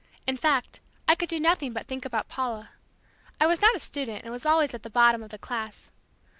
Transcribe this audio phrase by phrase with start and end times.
[0.25, 2.71] In fact, I could do nothing but think about Paula!
[3.39, 5.91] I was not a student and was always at the bottom of the class.